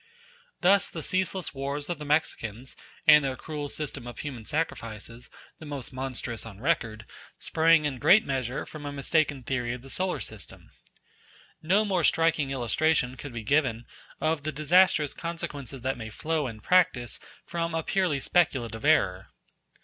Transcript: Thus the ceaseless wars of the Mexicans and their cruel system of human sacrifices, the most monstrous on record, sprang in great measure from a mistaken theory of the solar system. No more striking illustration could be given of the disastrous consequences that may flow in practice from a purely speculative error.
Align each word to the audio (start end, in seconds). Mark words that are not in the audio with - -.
Thus 0.61 0.89
the 0.89 1.03
ceaseless 1.03 1.53
wars 1.53 1.87
of 1.87 1.99
the 1.99 2.05
Mexicans 2.05 2.75
and 3.05 3.23
their 3.23 3.35
cruel 3.35 3.69
system 3.69 4.07
of 4.07 4.17
human 4.17 4.45
sacrifices, 4.45 5.29
the 5.59 5.65
most 5.67 5.93
monstrous 5.93 6.43
on 6.43 6.59
record, 6.59 7.05
sprang 7.37 7.85
in 7.85 7.99
great 7.99 8.25
measure 8.25 8.65
from 8.65 8.87
a 8.87 8.91
mistaken 8.91 9.43
theory 9.43 9.75
of 9.75 9.83
the 9.83 9.91
solar 9.91 10.19
system. 10.19 10.71
No 11.61 11.85
more 11.85 12.03
striking 12.03 12.49
illustration 12.49 13.15
could 13.15 13.31
be 13.31 13.43
given 13.43 13.85
of 14.19 14.41
the 14.41 14.51
disastrous 14.51 15.13
consequences 15.13 15.83
that 15.83 15.99
may 15.99 16.09
flow 16.09 16.47
in 16.47 16.61
practice 16.61 17.19
from 17.45 17.75
a 17.75 17.83
purely 17.83 18.19
speculative 18.19 18.83
error. 18.83 19.27